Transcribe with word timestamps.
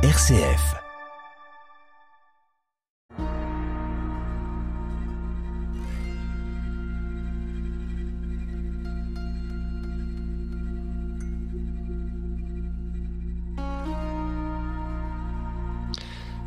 RCF. 0.00 0.76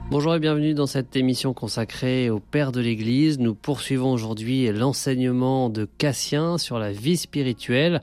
Bonjour 0.10 0.34
et 0.34 0.40
bienvenue 0.40 0.74
dans 0.74 0.86
cette 0.86 1.18
émission 1.18 1.54
consacrée 1.54 2.30
au 2.30 2.40
Père 2.40 2.72
de 2.72 2.80
l'Église. 2.80 3.38
Nous 3.38 3.54
poursuivons 3.54 4.14
aujourd'hui 4.14 4.72
l'enseignement 4.72 5.70
de 5.70 5.84
Cassien 5.98 6.58
sur 6.58 6.80
la 6.80 6.94
vie 6.94 7.18
spirituelle 7.18 8.02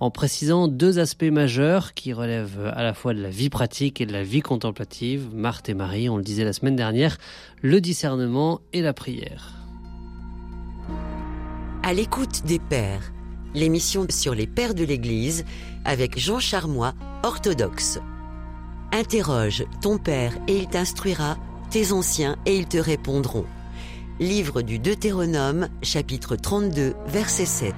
en 0.00 0.10
précisant 0.10 0.68
deux 0.68 0.98
aspects 0.98 1.24
majeurs 1.24 1.94
qui 1.94 2.12
relèvent 2.12 2.72
à 2.74 2.82
la 2.82 2.94
fois 2.94 3.14
de 3.14 3.22
la 3.22 3.30
vie 3.30 3.48
pratique 3.48 4.00
et 4.00 4.06
de 4.06 4.12
la 4.12 4.22
vie 4.22 4.42
contemplative. 4.42 5.28
Marthe 5.34 5.68
et 5.68 5.74
Marie, 5.74 6.08
on 6.08 6.16
le 6.16 6.22
disait 6.22 6.44
la 6.44 6.52
semaine 6.52 6.76
dernière, 6.76 7.16
le 7.62 7.80
discernement 7.80 8.60
et 8.72 8.82
la 8.82 8.92
prière. 8.92 9.54
À 11.82 11.94
l'écoute 11.94 12.44
des 12.44 12.58
pères, 12.58 13.12
l'émission 13.54 14.06
sur 14.10 14.34
les 14.34 14.46
pères 14.46 14.74
de 14.74 14.84
l'Église 14.84 15.44
avec 15.84 16.18
Jean 16.18 16.40
Charmois, 16.40 16.94
orthodoxe. 17.22 18.00
Interroge 18.92 19.64
ton 19.80 19.98
père 19.98 20.32
et 20.46 20.58
il 20.58 20.68
t'instruira, 20.68 21.36
tes 21.70 21.92
anciens 21.92 22.36
et 22.44 22.56
ils 22.56 22.66
te 22.66 22.78
répondront. 22.78 23.46
Livre 24.20 24.62
du 24.62 24.78
Deutéronome, 24.78 25.68
chapitre 25.82 26.36
32, 26.36 26.94
verset 27.06 27.46
7. 27.46 27.74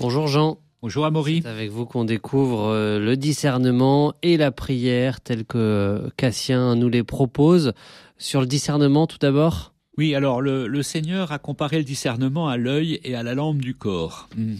Bonjour 0.00 0.28
Jean. 0.28 0.58
Bonjour 0.80 1.04
Amaury. 1.04 1.42
C'est 1.42 1.48
avec 1.48 1.70
vous 1.70 1.84
qu'on 1.84 2.06
découvre 2.06 2.68
euh, 2.68 2.98
le 2.98 3.18
discernement 3.18 4.14
et 4.22 4.38
la 4.38 4.50
prière 4.50 5.20
tels 5.20 5.44
que 5.44 6.10
Cassien 6.16 6.74
nous 6.74 6.88
les 6.88 7.02
propose. 7.02 7.74
Sur 8.16 8.40
le 8.40 8.46
discernement 8.46 9.06
tout 9.06 9.18
d'abord? 9.18 9.74
Oui, 9.98 10.14
alors 10.14 10.40
le, 10.40 10.82
Seigneur 10.82 11.32
a 11.32 11.38
comparé 11.38 11.76
le 11.76 11.84
discernement 11.84 12.48
à 12.48 12.56
l'œil 12.56 12.98
et 13.04 13.14
à 13.14 13.22
la 13.22 13.34
lampe 13.34 13.58
du 13.58 13.74
corps. 13.74 14.30
Hmm. 14.38 14.54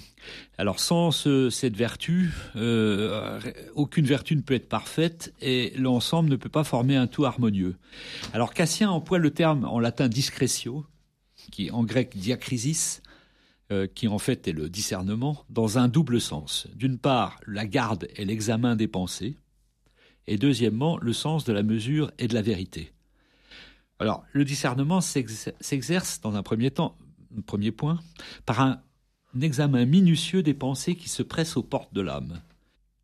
Alors 0.59 0.79
sans 0.79 1.11
cette 1.11 1.75
vertu, 1.75 2.33
euh, 2.57 3.41
aucune 3.75 4.05
vertu 4.05 4.37
ne 4.37 4.43
peut 4.43 4.53
être 4.53 4.69
parfaite 4.69 5.33
et 5.41 5.73
l'ensemble 5.79 6.29
ne 6.29 6.37
peut 6.37 6.51
pas 6.51 6.65
former 6.65 6.97
un 6.97 7.07
tout 7.07 7.25
harmonieux. 7.25 7.77
Alors 8.35 8.53
Cassien 8.53 8.91
emploie 8.91 9.17
le 9.17 9.31
terme 9.31 9.65
en 9.65 9.81
latin 9.81 10.09
discrétio, 10.09 10.85
qui 11.51 11.71
en 11.71 11.83
grec 11.83 12.15
diacrisis, 12.15 13.01
euh, 13.73 13.87
qui 13.87 14.09
en 14.09 14.19
fait 14.19 14.49
est 14.49 14.53
le 14.53 14.69
discernement, 14.69 15.45
dans 15.49 15.79
un 15.79 15.87
double 15.87 16.21
sens. 16.21 16.67
D'une 16.75 16.99
part, 16.99 17.39
la 17.47 17.67
garde 17.69 18.09
et 18.17 18.25
l'examen 18.25 18.75
des 18.75 18.89
pensées, 18.89 19.37
et 20.27 20.39
deuxièmement, 20.39 20.99
le 20.99 21.13
sens 21.13 21.45
de 21.45 21.53
la 21.53 21.63
mesure 21.63 22.11
et 22.19 22.27
de 22.27 22.35
la 22.35 22.43
vérité. 22.43 22.93
Alors, 24.01 24.25
le 24.33 24.45
discernement 24.45 25.01
s'exerce 25.01 26.21
dans 26.21 26.35
un 26.35 26.43
premier 26.43 26.73
temps, 26.73 26.97
premier 27.47 27.71
point, 27.71 28.01
par 28.45 28.61
un, 28.61 28.83
examen 29.41 29.85
minutieux 29.85 30.43
des 30.43 30.55
pensées 30.55 30.97
qui 30.97 31.09
se 31.09 31.23
pressent 31.23 31.57
aux 31.57 31.63
portes 31.63 31.95
de 31.95 32.01
l'âme. 32.01 32.41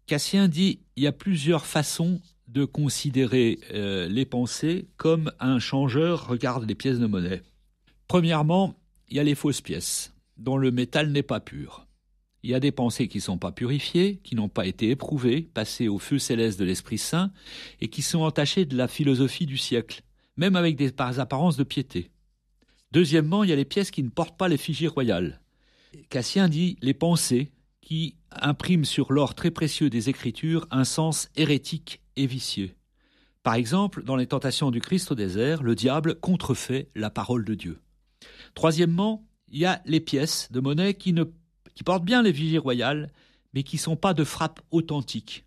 Cassien 0.06 0.48
dit 0.48 0.81
il 0.97 1.05
y 1.05 1.06
a 1.06 1.12
plusieurs 1.12 1.64
façons 1.64 2.20
de 2.48 2.64
considérer 2.64 3.61
euh, 3.72 4.09
les 4.09 4.25
pensées 4.25 4.89
comme 4.97 5.31
un 5.39 5.61
changeur 5.61 6.27
regarde 6.27 6.67
les 6.67 6.75
pièces 6.75 6.98
de 6.98 7.06
monnaie. 7.06 7.44
Premièrement, 8.09 8.75
il 9.09 9.17
y 9.17 9.20
a 9.20 9.22
les 9.22 9.37
fausses 9.37 9.61
pièces 9.61 10.16
dont 10.37 10.56
le 10.56 10.70
métal 10.70 11.11
n'est 11.11 11.23
pas 11.23 11.41
pur. 11.41 11.87
Il 12.42 12.51
y 12.51 12.55
a 12.55 12.61
des 12.61 12.73
pensées 12.73 13.09
qui 13.09 13.19
ne 13.19 13.23
sont 13.23 13.39
pas 13.39 13.53
purifiées, 13.53 14.20
qui 14.23 14.37
n'ont 14.37 14.48
pas 14.48 14.67
été 14.67 14.91
éprouvées, 14.91 15.43
passées 15.43 15.89
au 15.89 15.98
feu 15.98 16.19
céleste 16.19 16.61
de 16.61 16.65
l'Esprit 16.65 16.98
Saint, 16.98 17.33
et 17.81 17.89
qui 17.89 18.03
sont 18.03 18.20
entachées 18.20 18.65
de 18.65 18.77
la 18.77 18.89
philosophie 18.89 19.47
du 19.47 19.56
siècle, 19.56 20.03
même 20.37 20.55
avec 20.55 20.77
des 20.77 20.95
apparences 20.98 21.56
de 21.56 21.65
piété. 21.65 22.11
Deuxièmement, 22.93 23.43
il 23.43 23.50
y 23.50 23.53
a 23.53 23.56
les 23.56 23.65
pièces 23.65 23.91
qui 23.91 24.03
ne 24.03 24.11
portent 24.11 24.38
pas 24.38 24.49
l'effigie 24.49 24.87
royale. 24.87 25.41
Cassien 26.09 26.49
dit 26.49 26.77
les 26.82 26.94
pensées 26.94 27.50
qui 27.81 28.16
impriment 28.31 28.84
sur 28.84 29.12
l'or 29.12 29.34
très 29.34 29.50
précieux 29.50 29.91
des 29.91 30.09
Écritures 30.09 30.66
un 30.71 30.84
sens 30.84 31.28
hérétique 31.37 32.00
et 32.16 32.27
vicieux. 32.27 32.75
Par 33.43 33.55
exemple, 33.55 34.03
dans 34.03 34.16
les 34.16 34.27
tentations 34.27 34.71
du 34.71 34.81
Christ 34.81 35.12
au 35.12 35.15
désert, 35.15 35.62
le 35.62 35.75
diable 35.75 36.16
contrefait 36.16 36.91
la 36.94 37.11
parole 37.11 37.44
de 37.44 37.55
Dieu. 37.55 37.81
Troisièmement, 38.55 39.25
il 39.49 39.59
y 39.59 39.65
a 39.65 39.83
les 39.84 40.01
pièces 40.01 40.51
de 40.51 40.61
monnaie 40.61 40.95
qui, 40.95 41.15
portent 41.84 42.05
bien 42.05 42.23
les 42.23 42.33
vigies 42.33 42.59
royales, 42.59 43.12
mais 43.55 43.62
qui 43.62 43.77
ne 43.77 43.81
sont 43.81 43.97
pas 43.97 44.15
de 44.15 44.25
frappe 44.25 44.61
authentique. 44.71 45.45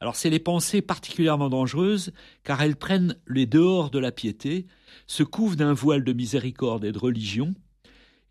Alors 0.00 0.16
c'est 0.16 0.30
les 0.30 0.38
pensées 0.38 0.80
particulièrement 0.80 1.48
dangereuses, 1.48 2.12
car 2.44 2.62
elles 2.62 2.76
prennent 2.76 3.16
les 3.26 3.46
dehors 3.46 3.90
de 3.90 3.98
la 3.98 4.12
piété, 4.12 4.66
se 5.06 5.22
couvrent 5.22 5.56
d'un 5.56 5.72
voile 5.72 6.04
de 6.04 6.12
miséricorde 6.12 6.84
et 6.84 6.92
de 6.92 6.98
religion, 6.98 7.54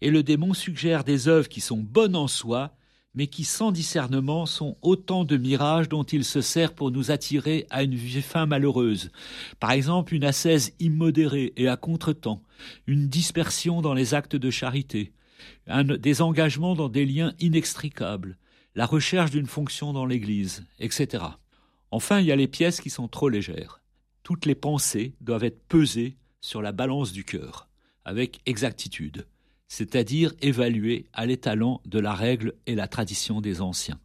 et 0.02 0.12
le 0.12 0.24
démon 0.24 0.54
suggère 0.54 1.04
des 1.04 1.28
œuvres 1.28 1.50
qui 1.50 1.62
sont 1.62 1.78
bonnes 1.78 2.16
en 2.16 2.28
soi, 2.28 2.77
mais 3.18 3.26
qui 3.26 3.46
sans 3.46 3.72
discernement 3.72 4.46
sont 4.46 4.78
autant 4.84 5.26
de 5.26 5.38
mirages 5.38 5.90
dont 5.90 6.04
il 6.04 6.24
se 6.24 6.40
sert 6.40 6.74
pour 6.74 6.92
nous 6.92 7.10
attirer 7.10 7.66
à 7.72 7.82
une 7.82 7.98
fin 7.98 8.46
malheureuse. 8.46 9.12
Par 9.60 9.72
exemple, 9.72 10.14
une 10.14 10.24
ascèse 10.24 10.76
immodérée 10.80 11.52
et 11.58 11.68
à 11.68 11.78
contretemps, 11.78 12.44
une 12.86 13.10
dispersion 13.10 13.82
dans 13.82 13.96
les 13.96 14.14
actes 14.14 14.36
de 14.36 14.52
charité, 14.52 15.14
des 15.68 16.22
engagements 16.22 16.76
dans 16.76 16.90
des 16.90 17.08
liens 17.08 17.34
inextricables, 17.40 18.38
la 18.76 18.86
recherche 18.86 19.32
d'une 19.32 19.48
fonction 19.48 19.94
dans 19.94 20.06
l'Église, 20.06 20.68
etc. 20.78 21.24
Enfin, 21.90 22.20
il 22.20 22.28
y 22.28 22.32
a 22.32 22.36
les 22.36 22.48
pièces 22.48 22.82
qui 22.82 22.92
sont 22.92 23.08
trop 23.08 23.30
légères. 23.30 23.82
Toutes 24.22 24.46
les 24.46 24.54
pensées 24.54 25.16
doivent 25.22 25.44
être 25.44 25.66
pesées 25.68 26.18
sur 26.40 26.62
la 26.62 26.72
balance 26.72 27.14
du 27.14 27.24
cœur, 27.24 27.68
avec 28.06 28.42
exactitude 28.46 29.26
c'est-à-dire 29.68 30.34
évalué 30.42 31.08
à 31.14 31.26
l'étalon 31.26 31.80
de 31.86 32.00
la 32.00 32.14
règle 32.14 32.54
et 32.66 32.76
la 32.76 32.88
tradition 32.88 33.42
des 33.42 33.62
anciens. 33.62 34.00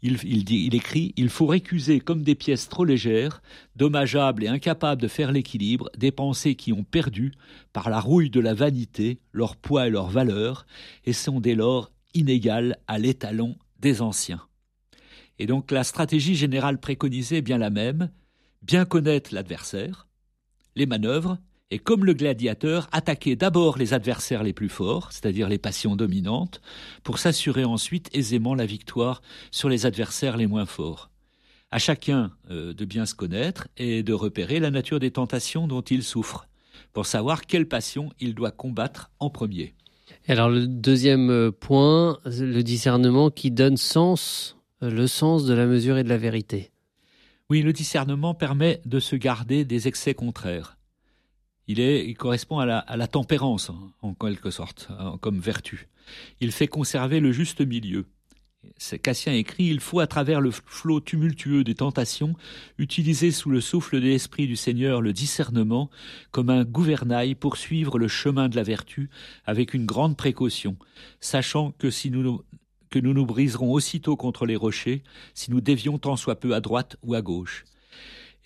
Il 0.00 0.74
écrit 0.74 1.12
Il 1.16 1.28
faut 1.28 1.46
récuser 1.46 1.98
comme 1.98 2.22
des 2.22 2.36
pièces 2.36 2.68
trop 2.68 2.84
légères, 2.84 3.42
dommageables 3.74 4.44
et 4.44 4.48
incapables 4.48 5.02
de 5.02 5.08
faire 5.08 5.32
l'équilibre, 5.32 5.90
des 5.96 6.12
pensées 6.12 6.54
qui 6.54 6.72
ont 6.72 6.84
perdu, 6.84 7.32
par 7.72 7.90
la 7.90 7.98
rouille 7.98 8.30
de 8.30 8.38
la 8.38 8.54
vanité, 8.54 9.18
leur 9.32 9.56
poids 9.56 9.88
et 9.88 9.90
leur 9.90 10.08
valeur, 10.08 10.66
et 11.04 11.12
sont 11.12 11.40
dès 11.40 11.56
lors 11.56 11.90
inégales 12.14 12.78
à 12.86 12.98
l'étalon 12.98 13.56
des 13.80 14.00
anciens. 14.00 14.46
Et 15.40 15.46
donc 15.46 15.72
la 15.72 15.82
stratégie 15.82 16.36
générale 16.36 16.78
préconisée 16.78 17.38
est 17.38 17.42
bien 17.42 17.58
la 17.58 17.70
même 17.70 18.10
bien 18.62 18.84
connaître 18.84 19.34
l'adversaire, 19.34 20.08
les 20.76 20.86
manœuvres, 20.86 21.38
et 21.70 21.78
comme 21.78 22.04
le 22.04 22.14
gladiateur, 22.14 22.88
attaquer 22.92 23.36
d'abord 23.36 23.76
les 23.76 23.92
adversaires 23.92 24.42
les 24.42 24.52
plus 24.52 24.70
forts, 24.70 25.12
c'est-à-dire 25.12 25.48
les 25.48 25.58
passions 25.58 25.96
dominantes, 25.96 26.62
pour 27.02 27.18
s'assurer 27.18 27.64
ensuite 27.64 28.08
aisément 28.14 28.54
la 28.54 28.66
victoire 28.66 29.20
sur 29.50 29.68
les 29.68 29.84
adversaires 29.84 30.36
les 30.36 30.46
moins 30.46 30.66
forts. 30.66 31.10
À 31.70 31.78
chacun 31.78 32.32
euh, 32.50 32.72
de 32.72 32.84
bien 32.86 33.04
se 33.04 33.14
connaître 33.14 33.68
et 33.76 34.02
de 34.02 34.14
repérer 34.14 34.60
la 34.60 34.70
nature 34.70 34.98
des 34.98 35.10
tentations 35.10 35.66
dont 35.66 35.82
il 35.82 36.02
souffre, 36.02 36.48
pour 36.94 37.04
savoir 37.04 37.44
quelle 37.44 37.68
passion 37.68 38.10
il 38.18 38.34
doit 38.34 38.50
combattre 38.50 39.10
en 39.18 39.28
premier. 39.28 39.74
alors 40.26 40.48
le 40.48 40.66
deuxième 40.66 41.28
euh, 41.30 41.50
point, 41.50 42.18
le 42.24 42.62
discernement 42.62 43.30
qui 43.30 43.50
donne 43.50 43.76
sens, 43.76 44.56
euh, 44.82 44.90
le 44.90 45.06
sens 45.06 45.44
de 45.44 45.52
la 45.52 45.66
mesure 45.66 45.98
et 45.98 46.04
de 46.04 46.08
la 46.08 46.16
vérité. 46.16 46.70
Oui, 47.50 47.60
le 47.60 47.74
discernement 47.74 48.32
permet 48.32 48.80
de 48.86 49.00
se 49.00 49.16
garder 49.16 49.66
des 49.66 49.88
excès 49.88 50.14
contraires 50.14 50.77
il, 51.68 52.16
correspond 52.16 52.58
à 52.58 52.66
la, 52.96 53.06
tempérance, 53.06 53.70
hein, 53.70 53.92
en 54.02 54.14
quelque 54.14 54.50
sorte, 54.50 54.88
hein, 54.90 55.18
comme 55.20 55.38
vertu. 55.38 55.88
Il 56.40 56.52
fait 56.52 56.68
conserver 56.68 57.20
le 57.20 57.32
juste 57.32 57.60
milieu. 57.60 58.06
Cassien 59.02 59.34
écrit 59.34 59.66
Il 59.66 59.80
faut, 59.80 60.00
à 60.00 60.06
travers 60.06 60.40
le 60.40 60.50
flot 60.50 61.00
tumultueux 61.00 61.64
des 61.64 61.74
tentations, 61.74 62.34
utiliser 62.78 63.30
sous 63.30 63.50
le 63.50 63.60
souffle 63.60 64.00
de 64.00 64.06
l'Esprit 64.06 64.46
du 64.46 64.56
Seigneur 64.56 65.00
le 65.00 65.12
discernement 65.12 65.90
comme 66.30 66.50
un 66.50 66.64
gouvernail 66.64 67.34
pour 67.34 67.56
suivre 67.56 67.98
le 67.98 68.08
chemin 68.08 68.48
de 68.48 68.56
la 68.56 68.62
vertu 68.62 69.10
avec 69.44 69.74
une 69.74 69.86
grande 69.86 70.16
précaution, 70.16 70.76
sachant 71.20 71.72
que 71.72 71.90
si 71.90 72.10
nous 72.10 72.42
que 72.90 72.98
nous 72.98 73.12
nous 73.12 73.26
briserons 73.26 73.70
aussitôt 73.70 74.16
contre 74.16 74.46
les 74.46 74.56
rochers 74.56 75.02
si 75.34 75.50
nous 75.50 75.60
dévions 75.60 75.98
tant 75.98 76.16
soit 76.16 76.40
peu 76.40 76.54
à 76.54 76.60
droite 76.60 76.96
ou 77.02 77.14
à 77.14 77.20
gauche. 77.20 77.64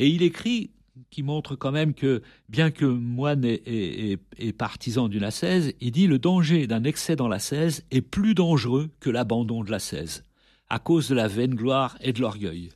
Et 0.00 0.08
il 0.08 0.22
écrit 0.22 0.72
qui 1.10 1.22
montre 1.22 1.56
quand 1.56 1.72
même 1.72 1.94
que, 1.94 2.22
bien 2.48 2.70
que 2.70 2.84
moine 2.84 3.44
est, 3.44 4.18
partisan 4.56 5.08
d'une 5.08 5.24
ascèse, 5.24 5.72
il 5.80 5.92
dit 5.92 6.06
le 6.06 6.18
danger 6.18 6.66
d'un 6.66 6.84
excès 6.84 7.16
dans 7.16 7.28
l'ascèse 7.28 7.84
est 7.90 8.02
plus 8.02 8.34
dangereux 8.34 8.90
que 9.00 9.10
l'abandon 9.10 9.64
de 9.64 9.70
l'ascèse, 9.70 10.24
à 10.68 10.78
cause 10.78 11.08
de 11.08 11.14
la 11.14 11.28
vaine 11.28 11.54
gloire 11.54 11.96
et 12.00 12.12
de 12.12 12.20
l'orgueil. 12.20 12.70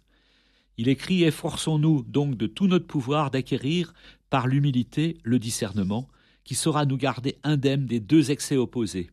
Il 0.79 0.89
écrit 0.89 1.25
Efforçons-nous 1.25 2.03
donc 2.03 2.37
de 2.37 2.47
tout 2.47 2.67
notre 2.67 2.87
pouvoir 2.87 3.31
d'acquérir, 3.31 3.93
par 4.31 4.47
l'humilité, 4.47 5.19
le 5.23 5.39
discernement, 5.39 6.09
qui 6.45 6.55
saura 6.55 6.85
nous 6.85 6.97
garder 6.97 7.37
indemnes 7.45 7.87
des 7.87 8.01
deux 8.01 8.31
excès 8.31 8.57
opposés. 8.57 9.11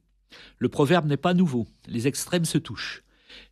Le 0.58 0.70
proverbe 0.70 1.08
n'est 1.08 1.18
pas 1.18 1.34
nouveau, 1.34 1.68
les 1.88 2.08
extrêmes 2.08 2.46
se 2.46 2.58
touchent. 2.58 3.04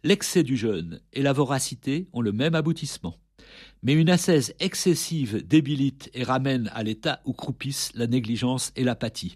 L'excès 0.03 0.43
du 0.43 0.57
jeûne 0.57 1.01
et 1.13 1.21
la 1.21 1.33
voracité 1.33 2.07
ont 2.13 2.21
le 2.21 2.31
même 2.31 2.55
aboutissement. 2.55 3.17
Mais 3.83 3.93
une 3.93 4.09
ascèse 4.09 4.53
excessive 4.59 5.45
débilite 5.45 6.09
et 6.13 6.23
ramène 6.23 6.69
à 6.73 6.83
l'état 6.83 7.21
où 7.25 7.33
croupissent 7.33 7.91
la 7.95 8.07
négligence 8.07 8.71
et 8.75 8.83
l'apathie. 8.83 9.35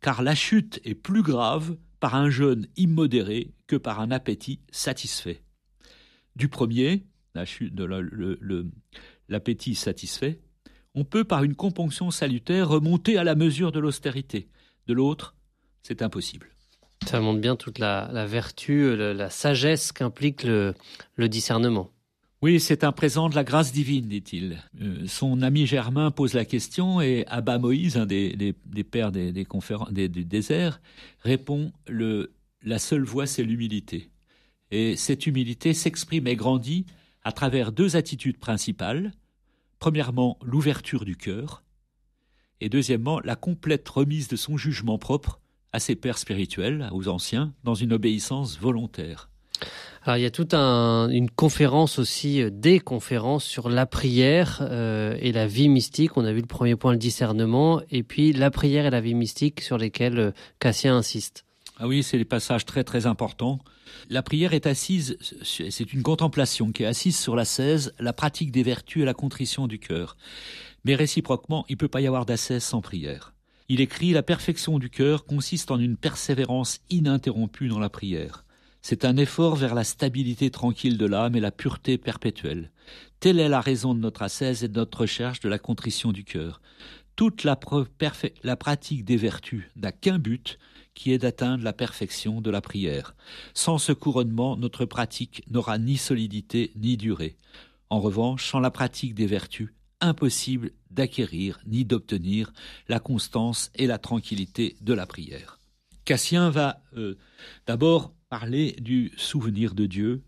Car 0.00 0.22
la 0.22 0.34
chute 0.34 0.80
est 0.84 0.94
plus 0.94 1.22
grave 1.22 1.76
par 2.00 2.14
un 2.14 2.30
jeûne 2.30 2.66
immodéré 2.76 3.52
que 3.66 3.76
par 3.76 4.00
un 4.00 4.10
appétit 4.10 4.60
satisfait. 4.70 5.42
Du 6.36 6.48
premier, 6.48 7.04
la 7.34 7.44
l'appétit 9.28 9.74
satisfait, 9.74 10.40
on 10.94 11.04
peut 11.04 11.24
par 11.24 11.44
une 11.44 11.54
componction 11.54 12.10
salutaire 12.10 12.68
remonter 12.68 13.18
à 13.18 13.24
la 13.24 13.34
mesure 13.34 13.72
de 13.72 13.80
l'austérité. 13.80 14.48
De 14.86 14.94
l'autre, 14.94 15.34
c'est 15.82 16.02
impossible. 16.02 16.48
Ça 17.06 17.20
montre 17.20 17.40
bien 17.40 17.54
toute 17.54 17.78
la, 17.78 18.26
vertu, 18.26 18.96
la, 18.96 19.30
sagesse 19.30 19.92
qu'implique 19.92 20.44
le, 20.44 20.74
discernement. 21.18 21.90
Oui, 22.46 22.60
c'est 22.60 22.84
un 22.84 22.92
présent 22.92 23.28
de 23.28 23.34
la 23.34 23.42
grâce 23.42 23.72
divine, 23.72 24.06
dit-il. 24.06 24.62
Euh, 24.80 25.04
son 25.08 25.42
ami 25.42 25.66
Germain 25.66 26.12
pose 26.12 26.32
la 26.32 26.44
question 26.44 27.00
et 27.00 27.24
Abba 27.26 27.58
Moïse, 27.58 27.96
un 27.96 28.06
des, 28.06 28.54
pères 28.88 29.10
des, 29.10 29.32
du 29.32 30.24
désert, 30.24 30.80
répond 31.24 31.72
le, 31.88 32.36
La 32.62 32.78
seule 32.78 33.02
voie, 33.02 33.26
c'est 33.26 33.42
l'humilité. 33.42 34.10
Et 34.70 34.94
cette 34.94 35.26
humilité 35.26 35.74
s'exprime 35.74 36.28
et 36.28 36.36
grandit 36.36 36.86
à 37.24 37.32
travers 37.32 37.72
deux 37.72 37.96
attitudes 37.96 38.38
principales. 38.38 39.10
Premièrement, 39.80 40.38
l'ouverture 40.44 41.04
du 41.04 41.16
cœur, 41.16 41.64
et 42.60 42.68
deuxièmement, 42.68 43.18
la 43.24 43.34
complète 43.34 43.88
remise 43.88 44.28
de 44.28 44.36
son 44.36 44.56
jugement 44.56 44.98
propre 44.98 45.40
à 45.72 45.80
ses 45.80 45.96
pères 45.96 46.18
spirituels, 46.18 46.90
aux 46.92 47.08
anciens, 47.08 47.52
dans 47.64 47.74
une 47.74 47.92
obéissance 47.92 48.56
volontaire. 48.56 49.30
Alors 50.06 50.18
il 50.18 50.22
y 50.22 50.26
a 50.26 50.30
toute 50.30 50.54
une 50.54 51.28
conférence 51.28 51.98
aussi, 51.98 52.40
euh, 52.40 52.48
des 52.48 52.78
conférences 52.78 53.44
sur 53.44 53.68
la 53.68 53.86
prière 53.86 54.60
euh, 54.60 55.16
et 55.18 55.32
la 55.32 55.48
vie 55.48 55.68
mystique. 55.68 56.16
On 56.16 56.24
a 56.24 56.32
vu 56.32 56.42
le 56.42 56.46
premier 56.46 56.76
point, 56.76 56.92
le 56.92 56.98
discernement, 56.98 57.82
et 57.90 58.04
puis 58.04 58.32
la 58.32 58.52
prière 58.52 58.86
et 58.86 58.90
la 58.90 59.00
vie 59.00 59.14
mystique 59.14 59.60
sur 59.60 59.78
lesquels 59.78 60.18
euh, 60.20 60.30
Cassien 60.60 60.96
insiste. 60.96 61.44
Ah 61.80 61.88
oui, 61.88 62.04
c'est 62.04 62.18
des 62.18 62.24
passages 62.24 62.64
très 62.64 62.84
très 62.84 63.06
importants. 63.06 63.58
La 64.08 64.22
prière 64.22 64.52
est 64.54 64.68
assise, 64.68 65.18
c'est 65.42 65.92
une 65.92 66.04
contemplation 66.04 66.70
qui 66.70 66.84
est 66.84 66.86
assise 66.86 67.18
sur 67.18 67.34
la 67.34 67.44
16, 67.44 67.94
la 67.98 68.12
pratique 68.12 68.52
des 68.52 68.62
vertus 68.62 69.02
et 69.02 69.06
la 69.06 69.12
contrition 69.12 69.66
du 69.66 69.80
cœur. 69.80 70.16
Mais 70.84 70.94
réciproquement, 70.94 71.64
il 71.68 71.72
ne 71.72 71.78
peut 71.78 71.88
pas 71.88 72.00
y 72.00 72.06
avoir 72.06 72.26
d'ascèse 72.26 72.62
sans 72.62 72.80
prière. 72.80 73.34
Il 73.68 73.80
écrit 73.80 74.12
La 74.12 74.22
perfection 74.22 74.78
du 74.78 74.88
cœur 74.88 75.24
consiste 75.24 75.72
en 75.72 75.80
une 75.80 75.96
persévérance 75.96 76.78
ininterrompue 76.90 77.66
dans 77.66 77.80
la 77.80 77.90
prière. 77.90 78.45
C'est 78.88 79.04
un 79.04 79.16
effort 79.16 79.56
vers 79.56 79.74
la 79.74 79.82
stabilité 79.82 80.48
tranquille 80.48 80.96
de 80.96 81.06
l'âme 81.06 81.34
et 81.34 81.40
la 81.40 81.50
pureté 81.50 81.98
perpétuelle. 81.98 82.70
Telle 83.18 83.40
est 83.40 83.48
la 83.48 83.60
raison 83.60 83.94
de 83.94 83.98
notre 83.98 84.22
ascèse 84.22 84.62
et 84.62 84.68
de 84.68 84.78
notre 84.78 85.00
recherche 85.00 85.40
de 85.40 85.48
la 85.48 85.58
contrition 85.58 86.12
du 86.12 86.22
cœur. 86.22 86.60
Toute 87.16 87.42
la, 87.42 87.56
pratique 87.56 89.04
des 89.04 89.16
vertus 89.16 89.64
n'a 89.74 89.90
qu'un 89.90 90.20
but, 90.20 90.60
qui 90.94 91.10
est 91.10 91.18
d'atteindre 91.18 91.64
la 91.64 91.72
perfection 91.72 92.40
de 92.40 92.48
la 92.48 92.60
prière. 92.60 93.16
Sans 93.54 93.78
ce 93.78 93.90
couronnement, 93.90 94.56
notre 94.56 94.84
pratique 94.84 95.42
n'aura 95.50 95.78
ni 95.78 95.96
solidité 95.96 96.70
ni 96.76 96.96
durée. 96.96 97.36
En 97.90 97.98
revanche, 97.98 98.48
sans 98.48 98.60
la 98.60 98.70
pratique 98.70 99.14
des 99.16 99.26
vertus, 99.26 99.70
impossible 100.00 100.70
d'acquérir 100.92 101.58
ni 101.66 101.84
d'obtenir 101.84 102.52
la 102.86 103.00
constance 103.00 103.72
et 103.74 103.88
la 103.88 103.98
tranquillité 103.98 104.76
de 104.80 104.94
la 104.94 105.06
prière. 105.06 105.58
Cassien 106.04 106.50
va 106.50 106.84
euh, 106.96 107.18
d'abord 107.66 108.12
parler 108.28 108.72
du 108.80 109.12
souvenir 109.16 109.74
de 109.74 109.86
Dieu 109.86 110.22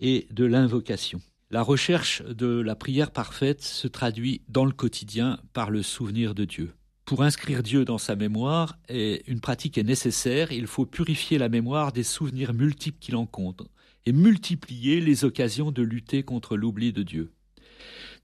et 0.00 0.26
de 0.30 0.44
l'invocation. 0.44 1.20
La 1.50 1.62
recherche 1.62 2.22
de 2.22 2.60
la 2.60 2.74
prière 2.74 3.12
parfaite 3.12 3.62
se 3.62 3.86
traduit 3.86 4.42
dans 4.48 4.64
le 4.64 4.72
quotidien 4.72 5.38
par 5.52 5.70
le 5.70 5.82
souvenir 5.82 6.34
de 6.34 6.44
Dieu. 6.44 6.74
Pour 7.04 7.22
inscrire 7.22 7.62
Dieu 7.62 7.84
dans 7.84 7.98
sa 7.98 8.16
mémoire, 8.16 8.76
une 8.88 9.40
pratique 9.40 9.78
est 9.78 9.84
nécessaire, 9.84 10.50
il 10.50 10.66
faut 10.66 10.86
purifier 10.86 11.38
la 11.38 11.48
mémoire 11.48 11.92
des 11.92 12.02
souvenirs 12.02 12.52
multiples 12.52 12.98
qu'il 12.98 13.14
en 13.14 13.26
compte 13.26 13.62
et 14.06 14.12
multiplier 14.12 15.00
les 15.00 15.24
occasions 15.24 15.70
de 15.70 15.82
lutter 15.82 16.24
contre 16.24 16.56
l'oubli 16.56 16.92
de 16.92 17.04
Dieu. 17.04 17.32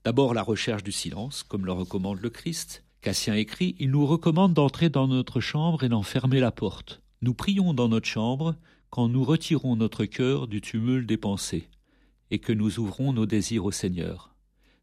D'abord 0.04 0.34
la 0.34 0.42
recherche 0.42 0.82
du 0.82 0.90
silence, 0.90 1.44
comme 1.44 1.64
le 1.64 1.72
recommande 1.72 2.20
le 2.20 2.30
Christ. 2.30 2.84
Cassien 3.02 3.34
écrit 3.34 3.76
Il 3.78 3.92
nous 3.92 4.04
recommande 4.04 4.52
d'entrer 4.52 4.90
dans 4.90 5.06
notre 5.06 5.38
chambre 5.38 5.84
et 5.84 5.88
d'en 5.88 6.02
fermer 6.02 6.40
la 6.40 6.50
porte. 6.50 7.02
Nous 7.20 7.34
prions 7.34 7.72
dans 7.72 7.88
notre 7.88 8.08
chambre 8.08 8.56
quand 8.92 9.08
nous 9.08 9.24
retirons 9.24 9.74
notre 9.74 10.04
cœur 10.04 10.46
du 10.46 10.60
tumulte 10.60 11.08
des 11.08 11.16
pensées 11.16 11.66
et 12.30 12.38
que 12.38 12.52
nous 12.52 12.78
ouvrons 12.78 13.14
nos 13.14 13.24
désirs 13.24 13.64
au 13.64 13.70
Seigneur. 13.70 14.34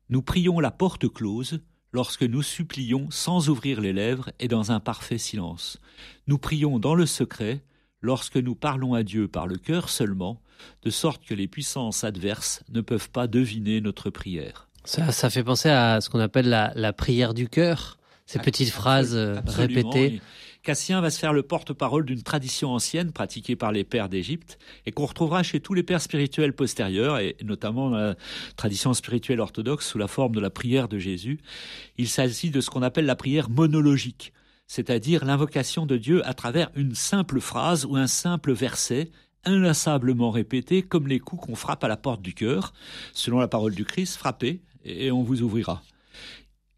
Nous 0.09 0.23
prions 0.23 0.59
la 0.59 0.71
porte 0.71 1.07
close 1.07 1.59
lorsque 1.93 2.23
nous 2.23 2.41
supplions 2.41 3.11
sans 3.11 3.49
ouvrir 3.49 3.79
les 3.79 3.93
lèvres 3.93 4.31
et 4.39 4.47
dans 4.47 4.71
un 4.71 4.79
parfait 4.79 5.19
silence. 5.19 5.79
Nous 6.25 6.39
prions 6.39 6.79
dans 6.79 6.95
le 6.95 7.05
secret 7.05 7.61
lorsque 8.01 8.37
nous 8.37 8.55
parlons 8.55 8.95
à 8.95 9.03
Dieu 9.03 9.27
par 9.27 9.45
le 9.45 9.57
cœur 9.57 9.89
seulement, 9.89 10.41
de 10.81 10.89
sorte 10.89 11.23
que 11.23 11.35
les 11.35 11.47
puissances 11.47 12.03
adverses 12.03 12.63
ne 12.69 12.81
peuvent 12.81 13.11
pas 13.11 13.27
deviner 13.27 13.79
notre 13.79 14.09
prière. 14.09 14.69
Ça, 14.85 15.29
fait 15.29 15.43
penser 15.43 15.69
à 15.69 16.01
ce 16.01 16.09
qu'on 16.09 16.19
appelle 16.19 16.49
la, 16.49 16.93
prière 16.93 17.35
du 17.35 17.47
cœur, 17.47 17.99
ces 18.25 18.39
petites 18.39 18.71
phrases 18.71 19.15
euh, 19.15 19.39
répétées. 19.45 20.19
Cassien 20.61 20.99
va 20.99 21.09
se 21.09 21.19
faire 21.19 21.31
le 21.31 21.41
porte-parole 21.41 22.05
d'une 22.05 22.21
tradition 22.21 22.71
ancienne 22.71 23.13
pratiquée 23.13 23.55
par 23.55 23.71
les 23.71 23.85
pères 23.85 24.09
d'Égypte 24.09 24.59
et 24.85 24.91
qu'on 24.91 25.05
retrouvera 25.05 25.41
chez 25.41 25.61
tous 25.61 25.73
les 25.73 25.83
pères 25.83 26.01
spirituels 26.01 26.53
postérieurs 26.53 27.19
et 27.19 27.37
notamment 27.43 27.89
dans 27.89 27.97
la 27.97 28.15
tradition 28.57 28.93
spirituelle 28.93 29.39
orthodoxe 29.39 29.87
sous 29.87 29.97
la 29.97 30.07
forme 30.07 30.35
de 30.35 30.41
la 30.41 30.49
prière 30.49 30.89
de 30.89 30.97
Jésus. 30.97 31.39
Il 31.97 32.09
s'agit 32.09 32.51
de 32.51 32.59
ce 32.59 32.69
qu'on 32.69 32.81
appelle 32.81 33.05
la 33.05 33.15
prière 33.15 33.49
monologique, 33.49 34.33
c'est-à-dire 34.67 35.23
l'invocation 35.23 35.85
de 35.85 35.95
Dieu 35.95 36.27
à 36.27 36.33
travers 36.33 36.69
une 36.75 36.93
simple 36.93 37.39
phrase 37.39 37.85
ou 37.85 37.95
un 37.95 38.07
simple 38.07 38.51
verset 38.51 39.11
inlassablement 39.45 40.29
répété 40.29 40.81
comme 40.81 41.07
les 41.07 41.19
coups 41.19 41.45
qu'on 41.45 41.55
frappe 41.55 41.85
à 41.85 41.87
la 41.87 41.95
porte 41.95 42.21
du 42.21 42.33
cœur, 42.33 42.73
selon 43.13 43.39
la 43.39 43.47
parole 43.47 43.73
du 43.73 43.85
Christ, 43.85 44.17
frappez 44.17 44.61
et 44.83 45.09
on 45.11 45.23
vous 45.23 45.41
ouvrira. 45.41 45.81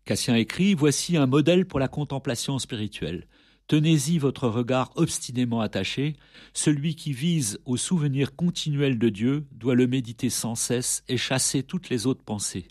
Cassien 0.06 0.36
écrit 0.36 0.76
Voici 0.76 1.18
un 1.18 1.26
modèle 1.26 1.66
pour 1.66 1.80
la 1.80 1.88
contemplation 1.88 2.60
spirituelle. 2.60 3.28
Tenez-y 3.72 4.18
votre 4.18 4.50
regard 4.50 4.92
obstinément 4.96 5.62
attaché. 5.62 6.18
Celui 6.54 6.94
qui 6.94 7.14
vise 7.14 7.58
au 7.64 7.78
souvenir 7.78 8.36
continuel 8.36 9.00
de 9.00 9.08
Dieu 9.08 9.48
doit 9.54 9.76
le 9.76 9.88
méditer 9.88 10.30
sans 10.30 10.56
cesse 10.56 11.06
et 11.08 11.16
chasser 11.16 11.64
toutes 11.64 11.90
les 11.90 12.06
autres 12.06 12.22
pensées. 12.22 12.68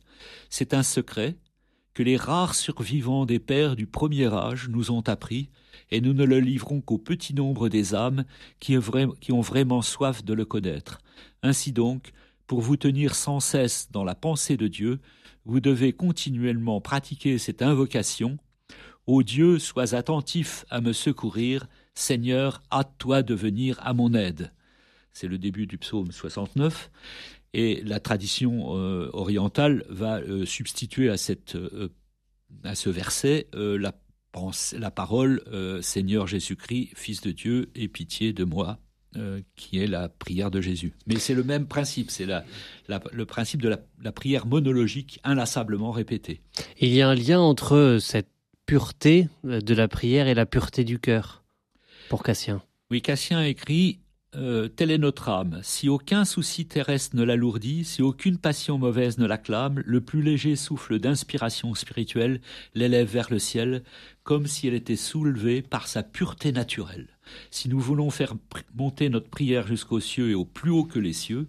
C'est 0.51 0.75
un 0.75 0.83
secret 0.83 1.39
que 1.95 2.03
les 2.03 2.19
rares 2.19 2.55
survivants 2.55 3.25
des 3.25 3.39
pères 3.39 3.77
du 3.77 3.87
premier 3.87 4.27
âge 4.27 4.69
nous 4.69 4.91
ont 4.91 5.01
appris, 5.01 5.49
et 5.91 6.03
nous 6.03 6.13
ne 6.13 6.25
le 6.25 6.39
livrons 6.39 6.83
qu'au 6.83 6.99
petit 6.99 7.33
nombre 7.33 7.71
des 7.71 7.95
âmes 7.95 8.27
qui 8.59 8.77
ont 8.77 9.41
vraiment 9.41 9.81
soif 9.81 10.23
de 10.23 10.35
le 10.35 10.45
connaître. 10.45 10.99
Ainsi 11.43 11.73
donc, 11.73 12.13
pour 12.47 12.61
vous 12.61 12.77
tenir 12.77 13.15
sans 13.15 13.41
cesse 13.41 13.89
dans 13.91 14.05
la 14.05 14.15
pensée 14.15 14.59
de 14.59 14.69
Dieu, 14.69 15.01
vous 15.47 15.61
devez 15.61 15.95
continuellement 15.95 16.83
pratiquer 16.83 17.39
cette 17.39 17.63
invocation. 17.63 18.37
Ô 19.13 19.25
Dieu, 19.25 19.59
sois 19.59 19.97
attentif 19.97 20.65
à 20.71 20.81
me 20.81 20.93
secourir, 20.93 21.67
Seigneur, 21.95 22.63
hâte-toi 22.71 23.25
de 23.25 23.35
venir 23.35 23.77
à 23.83 23.93
mon 23.93 24.15
aide. 24.15 24.53
C'est 25.13 25.27
le 25.27 25.37
début 25.37 25.67
du 25.67 25.79
psaume 25.79 26.13
69. 26.13 26.93
Et 27.53 27.83
la 27.83 27.99
tradition 27.99 28.77
euh, 28.77 29.11
orientale 29.13 29.85
va 29.89 30.21
euh, 30.21 30.47
substituer 30.47 31.11
à, 31.11 31.17
cette, 31.17 31.57
euh, 31.57 31.89
à 32.63 32.77
ce 32.77 32.89
verset 32.89 33.49
la, 33.53 33.91
parole 34.93 35.43
Seigneur 35.83 36.29
Jésus-Christ, 36.29 36.91
Fils 36.95 37.21
de 37.21 37.33
Dieu, 37.33 37.73
aie 37.75 37.89
pitié 37.89 38.33
de 38.33 38.45
moi. 38.45 38.79
Qui 39.57 39.81
est 39.81 39.89
la 39.89 40.09
prière 40.09 40.53
de 40.53 40.61
Jésus. 40.61 40.95
Mais 41.09 41.17
c'est 41.17 41.35
le 41.35 41.43
même 41.43 41.67
principe, 41.67 42.13
c'est 42.13 42.27
la, 42.27 42.45
le 42.87 43.27
principe 43.27 43.61
de 43.61 43.77
la, 44.01 44.13
prière 44.13 44.47
monologique 44.47 45.19
inlassablement 45.25 45.91
répétée. 45.91 46.43
Il 46.81 46.91
y 46.91 47.03
a 47.03 47.09
un 47.09 47.17
lien 47.17 47.41
entre 47.41 47.99
cette 48.01 48.29
pureté 48.71 49.27
de 49.43 49.75
la 49.75 49.89
prière 49.89 50.29
et 50.29 50.35
la 50.35 50.47
pureté 50.47 50.85
du 50.85 51.01
cœur, 51.01 51.43
pour 52.09 52.23
Cassien. 52.23 52.63
Oui, 52.93 53.03
Cassien 53.03 53.43
écrit 53.43 53.99
euh, 54.37 54.69
Telle 54.69 54.91
est 54.91 54.99
notre 54.99 55.29
âme. 55.29 55.61
Si 55.63 55.89
aucun 55.89 56.25
souci 56.25 56.67
terrestre 56.67 57.17
ne 57.17 57.23
l'alourdit, 57.23 57.85
si 57.85 58.03
aucune 58.03 58.39
passion 58.39 58.79
mauvaise 58.79 59.19
ne 59.19 59.27
l'acclame, 59.27 59.83
le 59.85 60.01
plus 60.01 60.23
léger 60.23 60.57
souffle 60.57 60.99
d'inspiration 60.99 61.75
spirituelle 61.75 62.41
l'élève 62.75 63.11
vers 63.11 63.31
le 63.31 63.39
ciel, 63.39 63.83
comme 64.23 64.47
si 64.47 64.69
elle 64.69 64.75
était 64.75 64.97
soulevée 64.97 65.63
par 65.63 65.89
sa 65.89 66.03
pureté 66.03 66.53
naturelle 66.53 67.09
si 67.51 67.69
nous 67.69 67.81
voulons 67.81 68.11
faire 68.11 68.35
monter 68.75 69.09
notre 69.09 69.29
prière 69.29 69.67
jusqu'aux 69.67 70.01
cieux 70.01 70.31
et 70.31 70.35
au 70.35 70.45
plus 70.45 70.71
haut 70.71 70.85
que 70.85 70.99
les 70.99 71.13
cieux, 71.13 71.47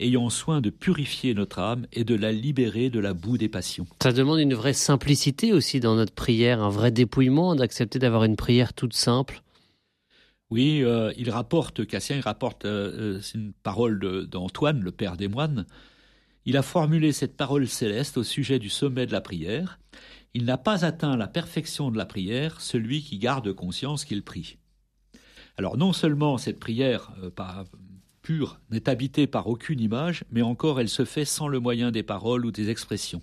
ayons 0.00 0.30
soin 0.30 0.60
de 0.60 0.70
purifier 0.70 1.34
notre 1.34 1.58
âme 1.58 1.86
et 1.92 2.04
de 2.04 2.14
la 2.14 2.32
libérer 2.32 2.90
de 2.90 3.00
la 3.00 3.14
boue 3.14 3.38
des 3.38 3.48
passions. 3.48 3.86
Ça 4.02 4.12
demande 4.12 4.40
une 4.40 4.54
vraie 4.54 4.72
simplicité 4.72 5.52
aussi 5.52 5.80
dans 5.80 5.94
notre 5.94 6.14
prière, 6.14 6.62
un 6.62 6.70
vrai 6.70 6.90
dépouillement, 6.90 7.54
d'accepter 7.54 7.98
d'avoir 7.98 8.24
une 8.24 8.36
prière 8.36 8.72
toute 8.72 8.94
simple. 8.94 9.42
Oui, 10.50 10.82
euh, 10.82 11.12
il 11.16 11.30
rapporte, 11.30 11.86
Cassien, 11.86 12.16
il 12.16 12.22
rapporte, 12.22 12.64
euh, 12.64 13.18
euh, 13.18 13.20
une 13.34 13.52
parole 13.52 14.26
d'Antoine, 14.28 14.80
le 14.80 14.92
père 14.92 15.16
des 15.16 15.28
moines. 15.28 15.66
Il 16.44 16.56
a 16.56 16.62
formulé 16.62 17.12
cette 17.12 17.36
parole 17.36 17.66
céleste 17.66 18.18
au 18.18 18.22
sujet 18.22 18.58
du 18.58 18.68
sommet 18.68 19.06
de 19.06 19.12
la 19.12 19.22
prière. 19.22 19.78
Il 20.34 20.44
n'a 20.44 20.58
pas 20.58 20.84
atteint 20.84 21.16
la 21.16 21.28
perfection 21.28 21.90
de 21.90 21.96
la 21.96 22.06
prière, 22.06 22.60
celui 22.60 23.02
qui 23.02 23.18
garde 23.18 23.52
conscience 23.52 24.04
qu'il 24.04 24.22
prie. 24.22 24.58
Alors 25.56 25.76
non 25.76 25.92
seulement 25.92 26.36
cette 26.36 26.58
prière 26.58 27.12
pure 28.20 28.58
n'est 28.70 28.88
habitée 28.88 29.26
par 29.26 29.46
aucune 29.46 29.80
image, 29.80 30.24
mais 30.30 30.42
encore 30.42 30.80
elle 30.80 30.88
se 30.88 31.04
fait 31.04 31.24
sans 31.24 31.46
le 31.46 31.60
moyen 31.60 31.92
des 31.92 32.02
paroles 32.02 32.44
ou 32.44 32.50
des 32.50 32.68
expressions. 32.68 33.22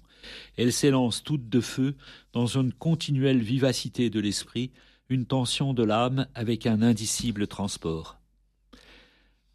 Elle 0.58 0.72
s'élance 0.72 1.24
toute 1.24 1.50
de 1.50 1.60
feu 1.60 1.96
dans 2.34 2.48
une 2.48 2.72
continuelle 2.72 3.42
vivacité 3.42 4.10
de 4.10 4.20
l'esprit, 4.20 4.72
une 5.12 5.26
tension 5.26 5.74
de 5.74 5.84
l'âme 5.84 6.28
avec 6.34 6.66
un 6.66 6.82
indicible 6.82 7.48
transport. 7.48 8.20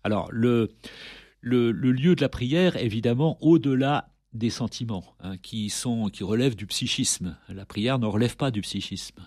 Alors 0.05 0.31
le, 0.31 0.71
lieu 1.43 2.15
de 2.15 2.21
la 2.21 2.29
prière, 2.29 2.77
évidemment, 2.77 3.39
au-delà 3.41 4.13
des 4.33 4.51
sentiments 4.51 5.17
hein, 5.21 5.39
qui 5.39 5.71
sont 5.71 6.11
qui 6.11 6.23
relèvent 6.23 6.57
du 6.57 6.67
psychisme. 6.67 7.39
La 7.49 7.65
prière 7.65 7.99
ne 7.99 8.07
relève 8.07 8.37
pas 8.37 8.51
du 8.51 8.61
psychisme. 8.61 9.27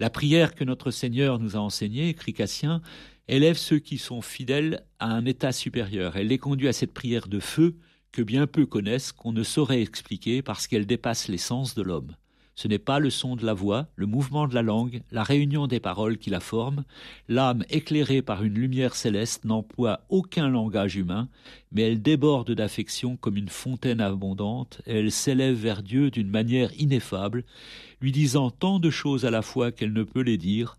La 0.00 0.10
prière 0.10 0.54
que 0.54 0.64
notre 0.64 0.90
Seigneur 0.90 1.38
nous 1.38 1.56
a 1.56 1.60
enseignée, 1.60 2.08
écrit 2.08 2.32
Cassien, 2.32 2.82
élève 3.28 3.56
ceux 3.56 3.78
qui 3.78 3.98
sont 3.98 4.22
fidèles 4.22 4.84
à 4.98 5.06
un 5.06 5.24
état 5.24 5.52
supérieur. 5.52 6.16
Elle 6.16 6.28
les 6.28 6.38
conduit 6.38 6.68
à 6.68 6.72
cette 6.72 6.92
prière 6.92 7.28
de 7.28 7.38
feu 7.38 7.76
que 8.10 8.22
bien 8.22 8.46
peu 8.46 8.66
connaissent, 8.66 9.12
qu'on 9.12 9.32
ne 9.32 9.44
saurait 9.44 9.82
expliquer 9.82 10.42
parce 10.42 10.66
qu'elle 10.66 10.86
dépasse 10.86 11.28
l'essence 11.28 11.74
de 11.74 11.82
l'homme. 11.82 12.16
Ce 12.56 12.68
n'est 12.68 12.78
pas 12.78 13.00
le 13.00 13.10
son 13.10 13.34
de 13.34 13.44
la 13.44 13.52
voix, 13.52 13.88
le 13.96 14.06
mouvement 14.06 14.46
de 14.46 14.54
la 14.54 14.62
langue, 14.62 15.02
la 15.10 15.24
réunion 15.24 15.66
des 15.66 15.80
paroles 15.80 16.18
qui 16.18 16.30
la 16.30 16.40
forment. 16.40 16.84
L'âme 17.28 17.64
éclairée 17.68 18.22
par 18.22 18.44
une 18.44 18.54
lumière 18.54 18.94
céleste 18.94 19.44
n'emploie 19.44 20.00
aucun 20.08 20.48
langage 20.48 20.96
humain, 20.96 21.28
mais 21.72 21.82
elle 21.82 22.00
déborde 22.00 22.52
d'affection 22.52 23.16
comme 23.16 23.36
une 23.36 23.48
fontaine 23.48 24.00
abondante, 24.00 24.82
et 24.86 24.98
elle 24.98 25.10
s'élève 25.10 25.56
vers 25.56 25.82
Dieu 25.82 26.10
d'une 26.10 26.30
manière 26.30 26.70
ineffable, 26.80 27.44
lui 28.00 28.12
disant 28.12 28.50
tant 28.50 28.78
de 28.78 28.90
choses 28.90 29.24
à 29.24 29.30
la 29.30 29.42
fois 29.42 29.72
qu'elle 29.72 29.92
ne 29.92 30.04
peut 30.04 30.22
les 30.22 30.38
dire, 30.38 30.78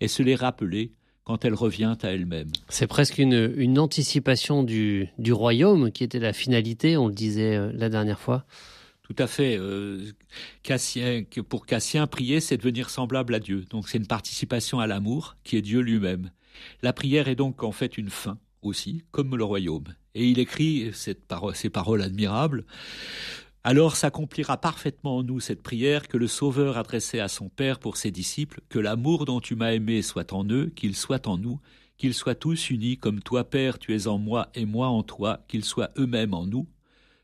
et 0.00 0.08
se 0.08 0.22
les 0.22 0.36
rappeler, 0.36 0.92
quand 1.26 1.44
elle 1.44 1.54
revient 1.54 1.96
à 2.02 2.12
elle-même. 2.12 2.50
C'est 2.68 2.86
presque 2.86 3.18
une, 3.18 3.78
anticipation 3.78 4.62
du, 4.62 5.08
du, 5.18 5.32
royaume 5.32 5.90
qui 5.90 6.04
était 6.04 6.20
la 6.20 6.32
finalité, 6.32 6.96
on 6.96 7.08
le 7.08 7.14
disait 7.14 7.56
euh, 7.56 7.72
la 7.74 7.88
dernière 7.88 8.20
fois. 8.20 8.44
Tout 9.08 9.22
à 9.22 9.26
fait. 9.26 9.56
Euh, 9.56 10.10
Cassien, 10.62 11.22
pour 11.48 11.66
Cassien, 11.66 12.06
prier, 12.06 12.40
c'est 12.40 12.56
devenir 12.56 12.90
semblable 12.90 13.34
à 13.34 13.40
Dieu. 13.40 13.64
Donc 13.70 13.88
c'est 13.88 13.98
une 13.98 14.06
participation 14.06 14.80
à 14.80 14.86
l'amour 14.86 15.36
qui 15.44 15.56
est 15.56 15.62
Dieu 15.62 15.80
lui-même. 15.80 16.30
La 16.82 16.92
prière 16.92 17.28
est 17.28 17.36
donc 17.36 17.62
en 17.62 17.72
fait 17.72 17.98
une 17.98 18.10
fin 18.10 18.38
aussi, 18.62 19.04
comme 19.12 19.36
le 19.36 19.44
royaume. 19.44 19.84
Et 20.14 20.26
il 20.26 20.38
écrit 20.38 20.90
ces 20.92 21.70
paroles 21.70 22.02
admirables. 22.02 22.64
Alors 23.62 23.96
s'accomplira 23.96 24.56
parfaitement 24.56 25.18
en 25.18 25.22
nous 25.22 25.40
cette 25.40 25.62
prière 25.62 26.08
que 26.08 26.16
le 26.16 26.28
Sauveur 26.28 26.76
adressait 26.76 27.20
à 27.20 27.28
son 27.28 27.48
Père 27.48 27.78
pour 27.78 27.96
ses 27.96 28.10
disciples, 28.10 28.60
que 28.68 28.78
l'amour 28.78 29.24
dont 29.24 29.40
tu 29.40 29.56
m'as 29.56 29.72
aimé 29.72 30.02
soit 30.02 30.32
en 30.32 30.44
eux, 30.48 30.72
qu'il 30.74 30.96
soit 30.96 31.26
en 31.26 31.36
nous, 31.36 31.60
qu'ils 31.96 32.14
soient 32.14 32.34
tous 32.34 32.70
unis 32.70 32.96
comme 32.96 33.20
toi, 33.20 33.48
Père, 33.48 33.78
tu 33.78 33.94
es 33.94 34.06
en 34.06 34.18
moi 34.18 34.50
et 34.54 34.64
moi 34.64 34.88
en 34.88 35.02
toi, 35.02 35.44
qu'ils 35.48 35.64
soient 35.64 35.90
eux-mêmes 35.98 36.34
en 36.34 36.46
nous. 36.46 36.66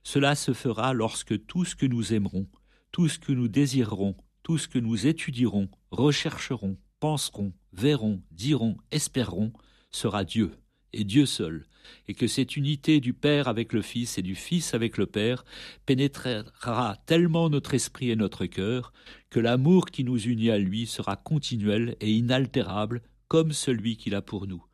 Cela 0.05 0.35
se 0.35 0.53
fera 0.53 0.93
lorsque 0.93 1.47
tout 1.47 1.65
ce 1.65 1.77
que 1.77 1.87
nous 1.87 2.13
aimerons, 2.13 2.49
tout 2.91 3.09
ce 3.09 3.19
que 3.19 3.33
nous 3.33 3.49
désirerons, 3.49 4.17
tout 4.43 4.59
ce 4.59 4.69
que 4.69 4.79
nous 4.79 5.07
étudierons, 5.07 5.69
rechercherons, 5.91 6.77
penserons, 7.01 7.53
verrons, 7.73 8.23
dirons, 8.31 8.77
espérerons, 8.91 9.53
sera 9.91 10.25
Dieu, 10.25 10.53
et 10.93 11.05
Dieu 11.05 11.27
seul, 11.27 11.67
et 12.09 12.15
que 12.15 12.27
cette 12.27 12.57
unité 12.57 13.01
du 13.01 13.13
Père 13.13 13.49
avec 13.49 13.73
le 13.73 13.83
Fils 13.83 14.19
et 14.19 14.23
du 14.23 14.35
Fils 14.35 14.75
avec 14.75 14.99
le 14.99 15.07
Père 15.07 15.45
pénétrera 15.87 16.97
tellement 17.07 17.51
notre 17.51 17.75
esprit 17.75 18.11
et 18.11 18.17
notre 18.17 18.47
cœur 18.47 18.93
que 19.31 19.41
l'amour 19.41 19.87
qui 19.87 20.05
nous 20.05 20.21
unit 20.21 20.51
à 20.51 20.59
lui 20.59 20.87
sera 20.87 21.17
continuel 21.17 21.97
et 22.01 22.13
inaltérable 22.13 23.03
comme 23.29 23.53
celui 23.53 23.97
qu'il 23.97 24.15
a 24.15 24.23
pour 24.23 24.47
nous. 24.47 24.65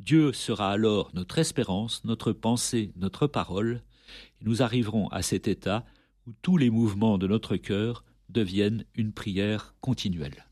Dieu 0.00 0.32
sera 0.32 0.70
alors 0.70 1.10
notre 1.14 1.38
espérance, 1.38 2.04
notre 2.04 2.32
pensée, 2.32 2.92
notre 2.96 3.26
parole, 3.26 3.82
nous 4.42 4.62
arriverons 4.62 5.08
à 5.08 5.22
cet 5.22 5.48
état 5.48 5.84
où 6.26 6.32
tous 6.42 6.56
les 6.56 6.70
mouvements 6.70 7.18
de 7.18 7.26
notre 7.26 7.56
cœur 7.56 8.04
deviennent 8.28 8.84
une 8.94 9.12
prière 9.12 9.74
continuelle. 9.80 10.44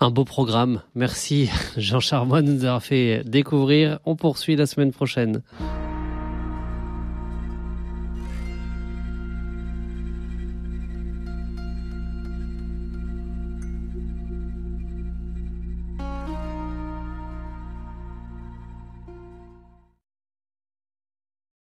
Un 0.00 0.10
beau 0.10 0.24
programme. 0.24 0.82
Merci 0.94 1.48
Jean 1.76 2.00
Charmois 2.00 2.42
de 2.42 2.52
nous 2.52 2.64
avoir 2.64 2.82
fait 2.82 3.22
découvrir. 3.24 3.98
On 4.04 4.16
poursuit 4.16 4.56
la 4.56 4.66
semaine 4.66 4.92
prochaine. 4.92 5.42